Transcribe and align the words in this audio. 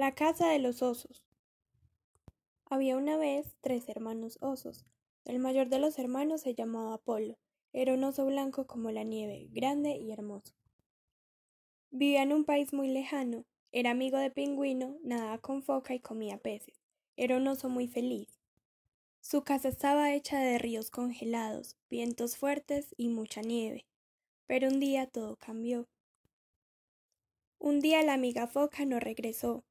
La 0.00 0.14
casa 0.14 0.48
de 0.48 0.58
los 0.58 0.80
osos. 0.80 1.26
Había 2.64 2.96
una 2.96 3.18
vez 3.18 3.54
tres 3.60 3.86
hermanos 3.86 4.38
osos. 4.40 4.86
El 5.26 5.40
mayor 5.40 5.68
de 5.68 5.78
los 5.78 5.98
hermanos 5.98 6.40
se 6.40 6.54
llamaba 6.54 6.94
Apolo. 6.94 7.36
Era 7.74 7.92
un 7.92 8.02
oso 8.04 8.24
blanco 8.24 8.66
como 8.66 8.90
la 8.92 9.02
nieve, 9.02 9.48
grande 9.50 9.98
y 9.98 10.10
hermoso. 10.10 10.54
Vivía 11.90 12.22
en 12.22 12.32
un 12.32 12.46
país 12.46 12.72
muy 12.72 12.88
lejano. 12.88 13.44
Era 13.72 13.90
amigo 13.90 14.16
de 14.16 14.30
pingüino, 14.30 14.96
nadaba 15.02 15.36
con 15.36 15.62
foca 15.62 15.92
y 15.94 16.00
comía 16.00 16.38
peces. 16.38 16.80
Era 17.18 17.36
un 17.36 17.46
oso 17.46 17.68
muy 17.68 17.86
feliz. 17.86 18.40
Su 19.20 19.44
casa 19.44 19.68
estaba 19.68 20.14
hecha 20.14 20.40
de 20.40 20.56
ríos 20.56 20.90
congelados, 20.90 21.76
vientos 21.90 22.38
fuertes 22.38 22.94
y 22.96 23.08
mucha 23.08 23.42
nieve. 23.42 23.84
Pero 24.46 24.68
un 24.68 24.80
día 24.80 25.06
todo 25.08 25.36
cambió. 25.36 25.90
Un 27.58 27.80
día 27.80 28.02
la 28.02 28.14
amiga 28.14 28.46
foca 28.46 28.86
no 28.86 28.98
regresó. 28.98 29.62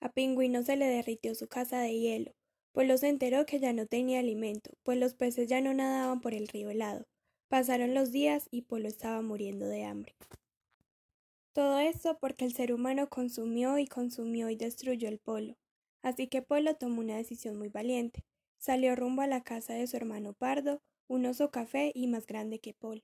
A 0.00 0.10
Pingüino 0.10 0.62
se 0.62 0.76
le 0.76 0.86
derritió 0.86 1.34
su 1.34 1.48
casa 1.48 1.80
de 1.80 1.98
hielo. 1.98 2.32
Polo 2.72 2.96
se 2.98 3.08
enteró 3.08 3.46
que 3.46 3.58
ya 3.58 3.72
no 3.72 3.86
tenía 3.86 4.20
alimento, 4.20 4.70
pues 4.84 4.98
los 4.98 5.14
peces 5.14 5.48
ya 5.48 5.60
no 5.60 5.74
nadaban 5.74 6.20
por 6.20 6.34
el 6.34 6.48
río 6.48 6.70
helado. 6.70 7.06
Pasaron 7.48 7.94
los 7.94 8.12
días 8.12 8.46
y 8.50 8.62
Polo 8.62 8.88
estaba 8.88 9.22
muriendo 9.22 9.66
de 9.66 9.84
hambre. 9.84 10.14
Todo 11.52 11.80
esto 11.80 12.18
porque 12.20 12.44
el 12.44 12.54
ser 12.54 12.72
humano 12.72 13.08
consumió 13.08 13.78
y 13.78 13.86
consumió 13.88 14.48
y 14.48 14.54
destruyó 14.54 15.08
el 15.08 15.18
polo. 15.18 15.56
Así 16.02 16.28
que 16.28 16.40
Polo 16.40 16.76
tomó 16.76 17.00
una 17.00 17.16
decisión 17.16 17.58
muy 17.58 17.68
valiente. 17.68 18.24
Salió 18.58 18.94
rumbo 18.94 19.22
a 19.22 19.26
la 19.26 19.42
casa 19.42 19.74
de 19.74 19.86
su 19.88 19.96
hermano 19.96 20.34
Pardo, 20.34 20.82
un 21.08 21.26
oso 21.26 21.50
café 21.50 21.90
y 21.94 22.06
más 22.06 22.26
grande 22.26 22.60
que 22.60 22.74
Polo. 22.74 23.02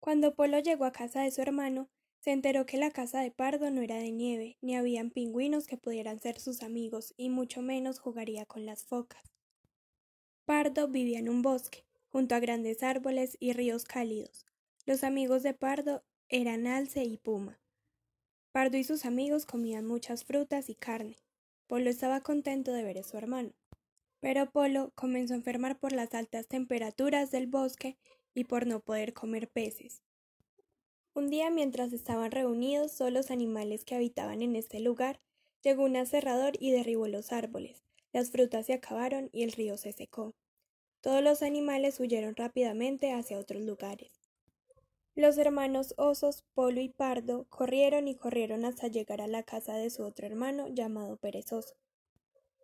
Cuando 0.00 0.34
Polo 0.34 0.58
llegó 0.58 0.84
a 0.84 0.92
casa 0.92 1.22
de 1.22 1.30
su 1.30 1.40
hermano, 1.40 1.88
se 2.26 2.32
enteró 2.32 2.66
que 2.66 2.76
la 2.76 2.90
casa 2.90 3.20
de 3.20 3.30
Pardo 3.30 3.70
no 3.70 3.82
era 3.82 3.98
de 3.98 4.10
nieve, 4.10 4.58
ni 4.60 4.74
habían 4.74 5.10
pingüinos 5.10 5.68
que 5.68 5.76
pudieran 5.76 6.18
ser 6.18 6.40
sus 6.40 6.64
amigos, 6.64 7.14
y 7.16 7.28
mucho 7.28 7.62
menos 7.62 8.00
jugaría 8.00 8.44
con 8.46 8.66
las 8.66 8.84
focas. 8.84 9.22
Pardo 10.44 10.88
vivía 10.88 11.20
en 11.20 11.28
un 11.28 11.42
bosque, 11.42 11.84
junto 12.08 12.34
a 12.34 12.40
grandes 12.40 12.82
árboles 12.82 13.36
y 13.38 13.52
ríos 13.52 13.84
cálidos. 13.84 14.44
Los 14.86 15.04
amigos 15.04 15.44
de 15.44 15.54
Pardo 15.54 16.02
eran 16.28 16.66
alce 16.66 17.04
y 17.04 17.16
puma. 17.16 17.60
Pardo 18.50 18.76
y 18.76 18.82
sus 18.82 19.04
amigos 19.04 19.46
comían 19.46 19.86
muchas 19.86 20.24
frutas 20.24 20.68
y 20.68 20.74
carne. 20.74 21.18
Polo 21.68 21.88
estaba 21.90 22.22
contento 22.22 22.72
de 22.72 22.82
ver 22.82 22.98
a 22.98 23.04
su 23.04 23.16
hermano. 23.16 23.52
Pero 24.18 24.50
Polo 24.50 24.90
comenzó 24.96 25.34
a 25.34 25.36
enfermar 25.36 25.78
por 25.78 25.92
las 25.92 26.12
altas 26.12 26.48
temperaturas 26.48 27.30
del 27.30 27.46
bosque 27.46 27.96
y 28.34 28.42
por 28.42 28.66
no 28.66 28.80
poder 28.80 29.12
comer 29.12 29.48
peces. 29.48 30.02
Un 31.16 31.30
día 31.30 31.48
mientras 31.48 31.94
estaban 31.94 32.30
reunidos 32.30 32.94
todos 32.94 33.10
los 33.10 33.30
animales 33.30 33.86
que 33.86 33.94
habitaban 33.94 34.42
en 34.42 34.54
este 34.54 34.80
lugar, 34.80 35.18
llegó 35.62 35.84
un 35.84 35.96
aserrador 35.96 36.52
y 36.60 36.72
derribó 36.72 37.08
los 37.08 37.32
árboles. 37.32 37.82
Las 38.12 38.30
frutas 38.30 38.66
se 38.66 38.74
acabaron 38.74 39.30
y 39.32 39.42
el 39.42 39.52
río 39.52 39.78
se 39.78 39.92
secó. 39.94 40.34
Todos 41.00 41.22
los 41.22 41.40
animales 41.40 42.00
huyeron 42.00 42.36
rápidamente 42.36 43.14
hacia 43.14 43.38
otros 43.38 43.62
lugares. 43.62 44.12
Los 45.14 45.38
hermanos 45.38 45.94
osos, 45.96 46.44
Polo 46.52 46.82
y 46.82 46.90
Pardo, 46.90 47.46
corrieron 47.48 48.08
y 48.08 48.14
corrieron 48.14 48.66
hasta 48.66 48.88
llegar 48.88 49.22
a 49.22 49.26
la 49.26 49.42
casa 49.42 49.74
de 49.74 49.88
su 49.88 50.02
otro 50.02 50.26
hermano 50.26 50.68
llamado 50.68 51.16
Perezoso. 51.16 51.76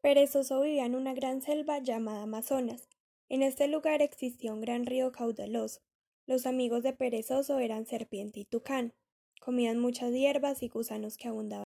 Perezoso 0.03 0.61
vivía 0.61 0.85
en 0.85 0.95
una 0.95 1.15
gran 1.15 1.41
selva 1.41 1.79
llamada 1.79 2.25
Amazonas. 2.25 2.87
En 3.31 3.43
este 3.43 3.67
lugar 3.67 4.03
existía 4.03 4.53
un 4.53 4.61
gran 4.61 4.85
río 4.85 5.11
caudaloso. 5.11 5.81
Los 6.27 6.47
amigos 6.47 6.83
de 6.83 6.93
Perezoso 6.93 7.59
eran 7.59 7.87
Serpiente 7.87 8.41
y 8.41 8.45
Tucán. 8.45 8.93
Comían 9.41 9.79
muchas 9.79 10.13
hierbas 10.13 10.63
y 10.63 10.69
gusanos 10.69 11.17
que 11.17 11.29
abundaban. 11.29 11.65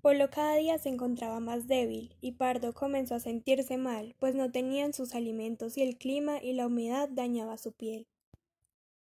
Polo 0.00 0.30
cada 0.30 0.54
día 0.54 0.78
se 0.78 0.88
encontraba 0.88 1.40
más 1.40 1.66
débil 1.66 2.14
y 2.20 2.32
Pardo 2.32 2.72
comenzó 2.72 3.16
a 3.16 3.20
sentirse 3.20 3.76
mal, 3.76 4.14
pues 4.20 4.36
no 4.36 4.52
tenían 4.52 4.92
sus 4.92 5.16
alimentos 5.16 5.76
y 5.76 5.82
el 5.82 5.98
clima 5.98 6.40
y 6.40 6.52
la 6.52 6.68
humedad 6.68 7.08
dañaba 7.08 7.58
su 7.58 7.72
piel. 7.72 8.06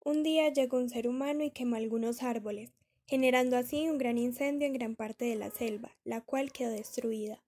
Un 0.04 0.22
día 0.22 0.48
llegó 0.52 0.76
un 0.76 0.88
ser 0.88 1.08
humano 1.08 1.42
y 1.42 1.50
quemó 1.50 1.74
algunos 1.74 2.22
árboles, 2.22 2.70
generando 3.08 3.56
así 3.56 3.88
un 3.88 3.98
gran 3.98 4.18
incendio 4.18 4.68
en 4.68 4.74
gran 4.74 4.94
parte 4.94 5.24
de 5.24 5.34
la 5.34 5.50
selva, 5.50 5.90
la 6.04 6.20
cual 6.20 6.52
quedó 6.52 6.70
destruida. 6.70 7.42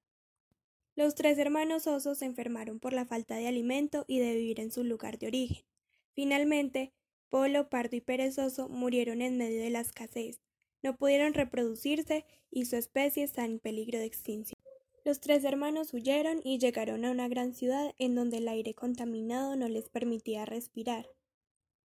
Los 0.97 1.15
tres 1.15 1.39
hermanos 1.39 1.87
osos 1.87 2.19
se 2.19 2.25
enfermaron 2.25 2.81
por 2.81 2.93
la 2.93 3.05
falta 3.05 3.37
de 3.37 3.47
alimento 3.47 4.05
y 4.09 4.19
de 4.19 4.35
vivir 4.35 4.59
en 4.59 4.73
su 4.73 4.83
lugar 4.83 5.21
de 5.21 5.29
origen. 5.29 5.65
Finalmente, 6.13 6.93
Polo, 7.29 7.69
Pardo 7.69 7.97
y 7.97 8.01
Perezoso 8.01 8.69
murieron 8.69 9.23
en 9.23 9.37
medio 9.37 9.63
de 9.63 9.71
la 9.71 9.81
escasez, 9.81 10.41
no 10.83 10.97
pudieron 10.97 11.35
reproducirse 11.35 12.25
y 12.51 12.65
su 12.65 12.77
especie 12.77 13.25
está 13.25 13.45
en 13.45 13.59
peligro 13.59 13.99
de 13.99 14.07
extinción. 14.07 14.59
Los 15.05 15.21
tres 15.21 15.45
hermanos 15.45 15.95
huyeron 15.95 16.41
y 16.45 16.59
llegaron 16.59 17.05
a 17.05 17.11
una 17.11 17.29
gran 17.29 17.55
ciudad 17.55 17.95
en 17.99 18.15
donde 18.15 18.39
el 18.39 18.49
aire 18.49 18.75
contaminado 18.75 19.57
no 19.57 19.69
les 19.69 19.89
permitía 19.89 20.45
respirar. 20.45 21.09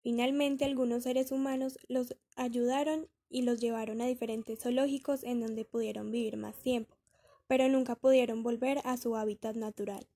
Finalmente 0.02 0.64
algunos 0.64 1.04
seres 1.04 1.32
humanos 1.32 1.78
los 1.88 2.16
ayudaron 2.36 3.08
y 3.30 3.42
los 3.42 3.60
llevaron 3.60 4.00
a 4.00 4.06
diferentes 4.06 4.60
zoológicos 4.60 5.24
en 5.24 5.40
donde 5.40 5.64
pudieron 5.64 6.10
vivir 6.10 6.36
más 6.36 6.56
tiempo, 6.60 6.96
pero 7.46 7.68
nunca 7.68 7.94
pudieron 7.94 8.42
volver 8.42 8.80
a 8.84 8.96
su 8.96 9.16
hábitat 9.16 9.56
natural. 9.56 10.06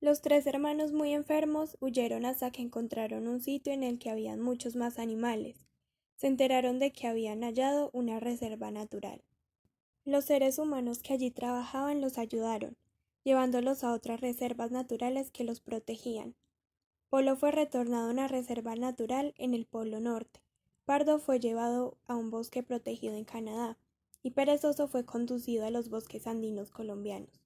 Los 0.00 0.22
tres 0.22 0.46
hermanos 0.46 0.92
muy 0.92 1.12
enfermos 1.12 1.76
huyeron 1.80 2.24
hasta 2.24 2.52
que 2.52 2.62
encontraron 2.62 3.26
un 3.26 3.40
sitio 3.40 3.72
en 3.72 3.82
el 3.82 3.98
que 3.98 4.10
habían 4.10 4.40
muchos 4.40 4.76
más 4.76 5.00
animales. 5.00 5.56
Se 6.14 6.28
enteraron 6.28 6.78
de 6.78 6.92
que 6.92 7.08
habían 7.08 7.42
hallado 7.42 7.90
una 7.92 8.20
reserva 8.20 8.70
natural. 8.70 9.24
Los 10.04 10.24
seres 10.24 10.60
humanos 10.60 11.00
que 11.00 11.14
allí 11.14 11.32
trabajaban 11.32 12.00
los 12.00 12.16
ayudaron, 12.16 12.76
llevándolos 13.24 13.82
a 13.82 13.92
otras 13.92 14.20
reservas 14.20 14.70
naturales 14.70 15.32
que 15.32 15.42
los 15.42 15.60
protegían. 15.60 16.36
Polo 17.08 17.34
fue 17.34 17.50
retornado 17.50 18.06
a 18.06 18.12
una 18.12 18.28
reserva 18.28 18.76
natural 18.76 19.34
en 19.36 19.52
el 19.52 19.66
Polo 19.66 19.98
Norte. 19.98 20.40
Pardo 20.84 21.18
fue 21.18 21.40
llevado 21.40 21.98
a 22.06 22.14
un 22.14 22.30
bosque 22.30 22.62
protegido 22.62 23.16
en 23.16 23.24
Canadá 23.24 23.76
y 24.22 24.30
Perezoso 24.30 24.86
fue 24.86 25.04
conducido 25.04 25.66
a 25.66 25.70
los 25.70 25.88
bosques 25.88 26.28
andinos 26.28 26.70
colombianos. 26.70 27.42